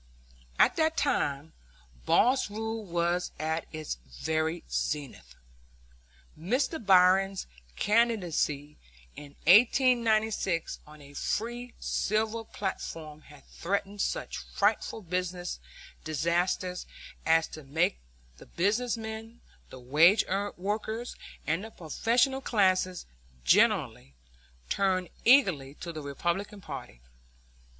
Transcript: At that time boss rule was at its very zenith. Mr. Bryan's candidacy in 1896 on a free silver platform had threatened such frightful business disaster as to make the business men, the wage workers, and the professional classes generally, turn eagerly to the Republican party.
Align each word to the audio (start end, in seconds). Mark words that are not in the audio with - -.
At 0.57 0.77
that 0.77 0.97
time 0.97 1.53
boss 2.07 2.49
rule 2.49 2.83
was 2.83 3.31
at 3.37 3.67
its 3.71 3.99
very 4.09 4.63
zenith. 4.67 5.35
Mr. 6.35 6.83
Bryan's 6.83 7.45
candidacy 7.75 8.77
in 9.15 9.35
1896 9.45 10.79
on 10.87 11.03
a 11.03 11.13
free 11.13 11.75
silver 11.79 12.43
platform 12.43 13.21
had 13.21 13.45
threatened 13.45 14.01
such 14.01 14.37
frightful 14.39 15.03
business 15.03 15.59
disaster 16.03 16.75
as 17.23 17.47
to 17.49 17.63
make 17.63 17.99
the 18.37 18.47
business 18.47 18.97
men, 18.97 19.39
the 19.69 19.77
wage 19.79 20.25
workers, 20.57 21.15
and 21.45 21.63
the 21.63 21.69
professional 21.69 22.41
classes 22.41 23.05
generally, 23.43 24.15
turn 24.67 25.09
eagerly 25.25 25.75
to 25.75 25.93
the 25.93 26.01
Republican 26.01 26.59
party. 26.59 27.01